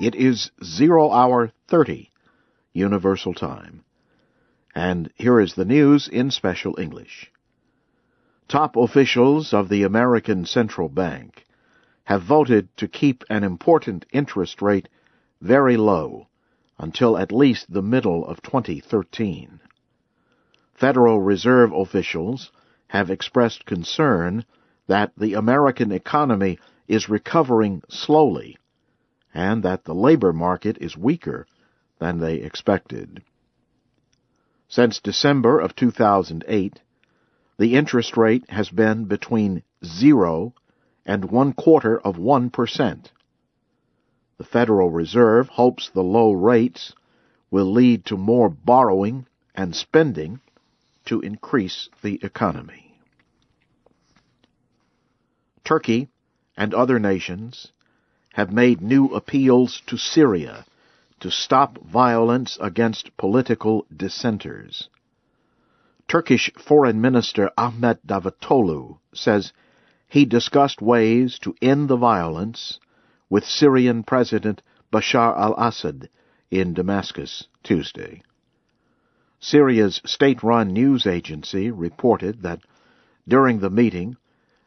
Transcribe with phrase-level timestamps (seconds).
[0.00, 2.10] It is zero hour 30
[2.72, 3.84] Universal Time.
[4.74, 7.30] And here is the news in special English.
[8.48, 11.46] Top officials of the American Central Bank
[12.04, 14.88] have voted to keep an important interest rate
[15.40, 16.26] very low
[16.76, 19.60] until at least the middle of 2013.
[20.74, 22.50] Federal Reserve officials
[22.88, 24.44] have expressed concern
[24.88, 26.58] that the American economy
[26.88, 28.58] is recovering slowly
[29.34, 31.46] and that the labor market is weaker
[31.98, 33.22] than they expected.
[34.68, 36.80] Since December of 2008,
[37.58, 40.54] the interest rate has been between zero
[41.04, 43.12] and one quarter of one percent.
[44.38, 46.94] The Federal Reserve hopes the low rates
[47.50, 50.40] will lead to more borrowing and spending
[51.04, 52.98] to increase the economy.
[55.62, 56.08] Turkey
[56.56, 57.72] and other nations
[58.34, 60.64] have made new appeals to Syria
[61.20, 64.88] to stop violence against political dissenters.
[66.08, 69.52] Turkish Foreign Minister Ahmet Davutoglu says
[70.08, 72.80] he discussed ways to end the violence
[73.30, 76.08] with Syrian President Bashar al-Assad
[76.50, 78.20] in Damascus Tuesday.
[79.38, 82.60] Syria's state-run news agency reported that
[83.28, 84.16] during the meeting,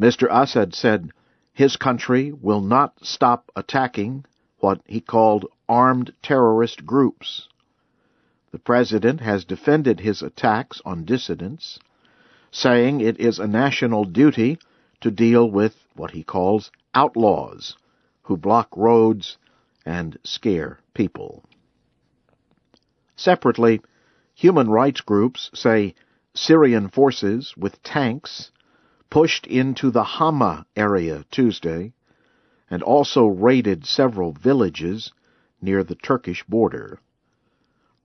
[0.00, 0.28] Mr.
[0.30, 1.10] Assad said
[1.58, 4.24] his country will not stop attacking
[4.60, 7.48] what he called armed terrorist groups.
[8.52, 11.80] The president has defended his attacks on dissidents,
[12.52, 14.60] saying it is a national duty
[15.00, 17.76] to deal with what he calls outlaws
[18.22, 19.36] who block roads
[19.84, 21.42] and scare people.
[23.16, 23.80] Separately,
[24.32, 25.96] human rights groups say
[26.34, 28.52] Syrian forces with tanks
[29.10, 31.92] pushed into the Hama area Tuesday
[32.70, 35.12] and also raided several villages
[35.60, 37.00] near the Turkish border.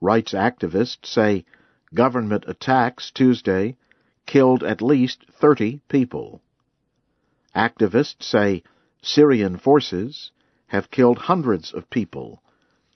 [0.00, 1.44] Rights activists say
[1.92, 3.76] government attacks Tuesday
[4.26, 6.40] killed at least 30 people.
[7.54, 8.62] Activists say
[9.02, 10.30] Syrian forces
[10.68, 12.42] have killed hundreds of people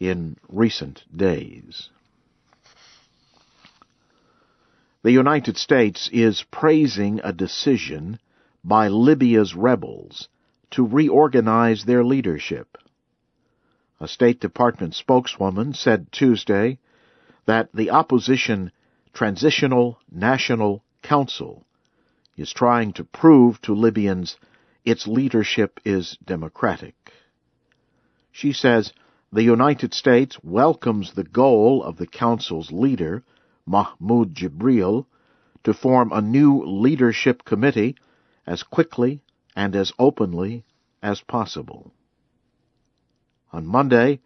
[0.00, 1.91] in recent days.
[5.03, 8.19] The United States is praising a decision
[8.64, 10.28] by Libya's rebels
[10.72, 12.76] to reorganize their leadership.
[14.00, 16.78] A State Department spokeswoman said Tuesday
[17.47, 18.72] that the opposition
[19.12, 21.65] Transitional National Council
[22.36, 24.36] is trying to prove to Libyans
[24.84, 26.94] its leadership is democratic.
[28.32, 28.92] She says
[29.32, 33.22] the United States welcomes the goal of the Council's leader,
[33.68, 35.06] Mahmoud Jibril
[35.64, 37.96] to form a new leadership committee
[38.46, 39.20] as quickly
[39.54, 40.64] and as openly
[41.02, 41.92] as possible.
[43.52, 44.20] On Monday,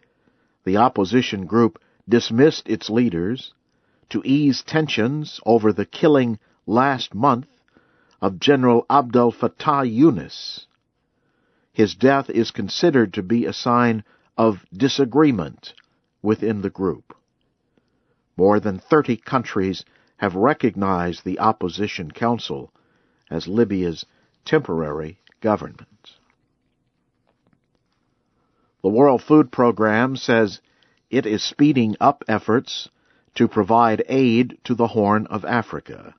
[0.63, 3.53] the opposition group dismissed its leaders
[4.09, 7.47] to ease tensions over the killing last month
[8.21, 10.67] of General Abdel Fattah Yunus.
[11.73, 14.03] His death is considered to be a sign
[14.37, 15.73] of disagreement
[16.21, 17.15] within the group.
[18.35, 19.85] More than 30 countries
[20.17, 22.73] have recognized the Opposition Council
[23.29, 24.05] as Libya's
[24.45, 26.11] temporary government.
[28.81, 30.61] The World Food Program says
[31.09, 32.89] it is speeding up efforts
[33.35, 36.15] to provide aid to the Horn of Africa.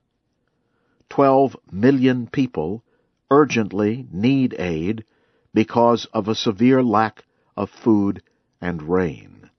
[1.10, 2.82] 12 million people
[3.30, 5.04] urgently need aid
[5.52, 7.24] because of a severe lack
[7.56, 8.22] of food
[8.60, 9.50] and rain.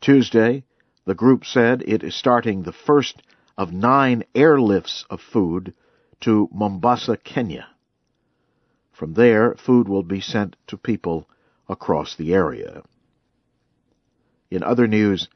[0.00, 0.64] Tuesday,
[1.04, 3.22] the group said it is starting the first
[3.56, 5.74] of nine airlifts of food
[6.20, 7.68] to Mombasa, Kenya.
[8.92, 11.28] From there, food will be sent to people
[11.68, 12.82] across the area.
[14.50, 15.28] In other news,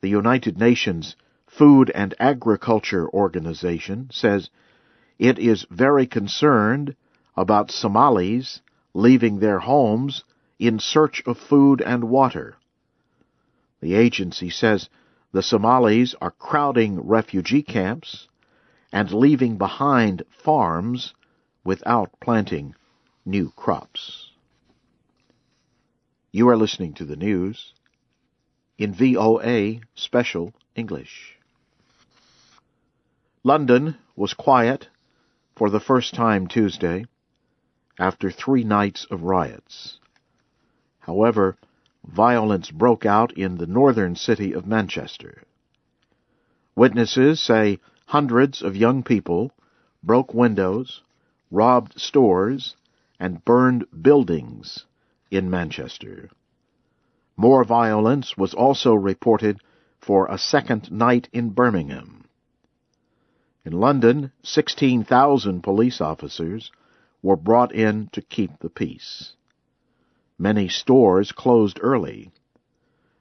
[0.00, 4.50] the United Nations Food and Agriculture Organization says
[5.18, 6.94] it is very concerned
[7.36, 8.60] about Somalis
[8.94, 10.24] leaving their homes
[10.58, 12.56] in search of food and water.
[13.80, 14.88] The agency says
[15.32, 18.28] the Somalis are crowding refugee camps
[18.92, 21.14] and leaving behind farms
[21.64, 22.74] without planting
[23.26, 24.30] new crops.
[26.32, 27.74] You are listening to the news
[28.78, 31.36] in VOA Special English.
[33.44, 34.88] London was quiet
[35.56, 37.04] for the first time Tuesday
[37.98, 39.98] after three nights of riots.
[41.00, 41.56] However,
[42.04, 45.42] violence broke out in the northern city of Manchester.
[46.74, 49.52] Witnesses say hundreds of young people
[50.02, 51.02] broke windows,
[51.50, 52.76] robbed stores,
[53.18, 54.86] and burned buildings
[55.30, 56.30] in Manchester.
[57.36, 59.60] More violence was also reported
[60.00, 62.24] for a second night in Birmingham.
[63.64, 66.70] In London, 16,000 police officers
[67.22, 69.34] were brought in to keep the peace.
[70.40, 72.30] Many stores closed early.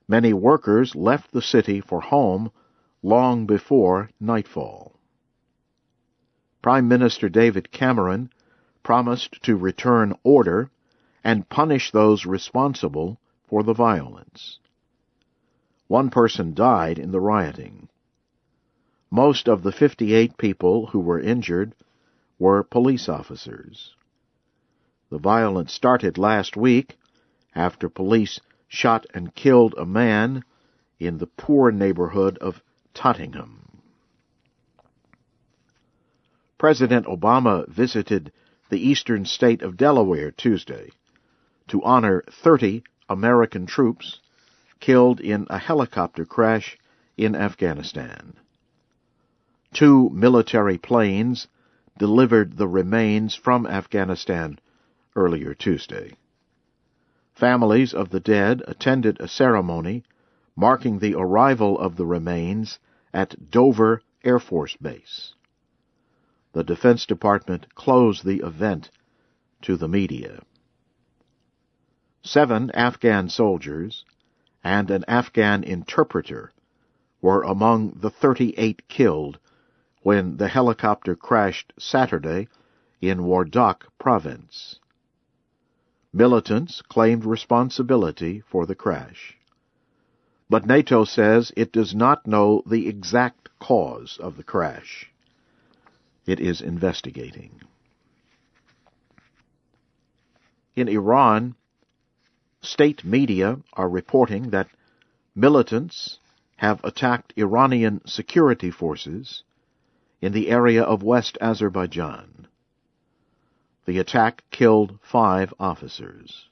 [0.07, 2.51] Many workers left the city for home
[3.01, 4.99] long before nightfall.
[6.61, 8.29] Prime Minister David Cameron
[8.83, 10.69] promised to return order
[11.23, 14.59] and punish those responsible for the violence.
[15.87, 17.89] One person died in the rioting.
[19.09, 21.73] Most of the 58 people who were injured
[22.37, 23.95] were police officers.
[25.09, 26.96] The violence started last week
[27.57, 30.43] after police shot and killed a man
[30.99, 32.61] in the poor neighborhood of
[32.93, 33.81] Tottenham.
[36.57, 38.31] President Obama visited
[38.69, 40.89] the eastern state of Delaware Tuesday
[41.67, 44.19] to honor 30 American troops
[44.79, 46.77] killed in a helicopter crash
[47.15, 48.33] in Afghanistan.
[49.73, 51.47] Two military planes
[51.97, 54.59] delivered the remains from Afghanistan
[55.15, 56.13] earlier Tuesday.
[57.37, 60.03] Families of the dead attended a ceremony
[60.55, 62.79] marking the arrival of the remains
[63.13, 65.35] at Dover Air Force Base.
[66.53, 68.89] The Defense Department closed the event
[69.61, 70.41] to the media.
[72.23, 74.03] Seven Afghan soldiers
[74.63, 76.51] and an Afghan interpreter
[77.21, 79.37] were among the 38 killed
[80.01, 82.47] when the helicopter crashed Saturday
[82.99, 84.79] in Wardak province.
[86.17, 89.37] Militants claimed responsibility for the crash.
[90.49, 95.11] But NATO says it does not know the exact cause of the crash.
[96.25, 97.61] It is investigating.
[100.75, 101.53] In Iran,
[102.61, 104.69] state media are reporting that
[105.35, 106.17] militants
[106.55, 109.43] have attacked Iranian security forces
[110.19, 112.46] in the area of West Azerbaijan.
[113.87, 116.49] The attack killed five officers.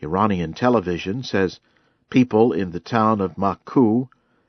[0.00, 1.60] Iranian television says
[2.10, 4.08] people in the town of Maku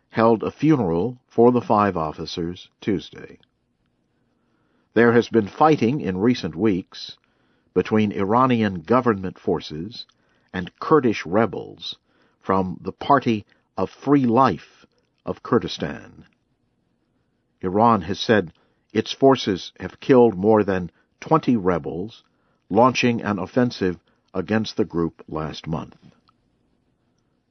[0.10, 3.38] held a funeral for the five officers Tuesday.
[4.96, 7.18] There has been fighting in recent weeks
[7.76, 10.08] between Iranian government forces
[10.52, 12.00] and Kurdish rebels
[12.40, 13.46] from the Party
[13.78, 14.88] of Free Life
[15.24, 16.26] of Kurdistan.
[17.62, 18.54] Iran has said
[18.92, 20.90] its forces have killed more than
[21.24, 22.22] 20 rebels,
[22.70, 23.98] launching an offensive
[24.34, 25.96] against the group last month.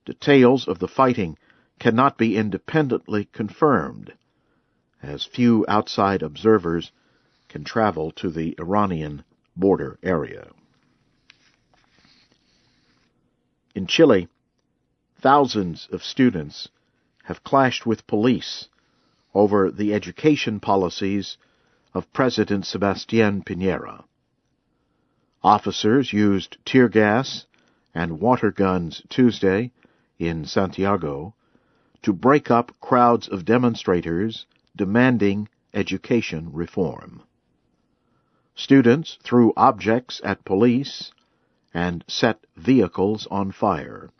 [0.05, 1.39] Details of the fighting
[1.79, 4.13] cannot be independently confirmed,
[5.03, 6.93] as few outside observers
[7.49, 9.25] can travel to the Iranian
[9.57, 10.51] border area.
[13.75, 14.29] In Chile,
[15.19, 16.69] thousands of students
[17.25, 18.69] have clashed with police
[19.33, 21.39] over the education policies
[21.95, 24.05] of President Sebastián Piñera.
[25.43, 27.47] Officers used tear gas
[27.95, 29.73] and water guns Tuesday
[30.19, 31.35] in Santiago
[32.03, 34.47] to break up crowds of demonstrators
[34.77, 37.23] demanding education reform.
[38.55, 41.13] Students threw objects at police
[41.75, 44.11] and set vehicles on fire.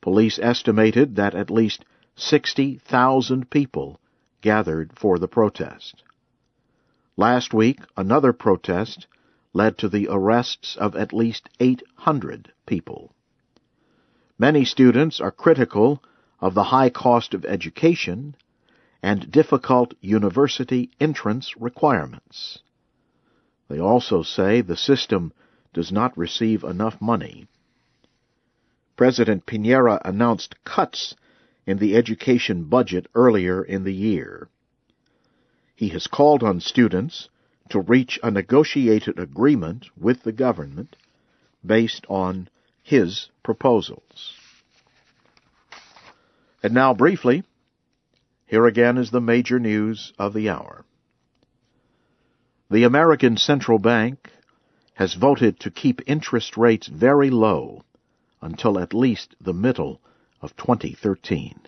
[0.00, 1.84] Police estimated that at least
[2.16, 4.00] 60,000 people
[4.40, 6.02] gathered for the protest.
[7.16, 9.06] Last week, another protest
[9.52, 13.14] led to the arrests of at least 800 people.
[14.36, 16.02] Many students are critical
[16.40, 18.34] of the high cost of education
[19.00, 22.58] and difficult university entrance requirements.
[23.68, 25.32] They also say the system
[25.72, 27.46] does not receive enough money.
[28.96, 31.14] President Piñera announced cuts
[31.64, 34.48] in the education budget earlier in the year
[35.74, 37.28] he has called on students
[37.68, 40.96] to reach a negotiated agreement with the government
[41.64, 42.48] based on
[42.82, 44.34] his proposals.
[46.62, 47.42] And now, briefly,
[48.46, 50.84] here again is the major news of the hour.
[52.70, 54.30] The American Central Bank
[54.94, 57.82] has voted to keep interest rates very low
[58.40, 60.00] until at least the middle
[60.40, 61.58] of 2013.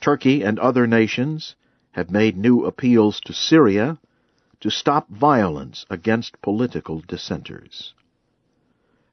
[0.00, 1.56] Turkey and other nations
[1.96, 3.98] have made new appeals to Syria
[4.60, 7.94] to stop violence against political dissenters.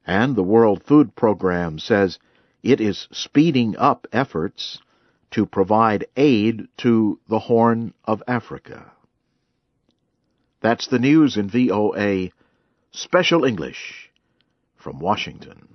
[0.06, 2.18] And the World Food Program says
[2.62, 4.82] it is speeding up efforts
[5.30, 8.92] to provide aid to the Horn of Africa.
[10.60, 12.28] That's the news in VOA
[12.92, 14.10] Special English
[14.76, 15.73] from Washington.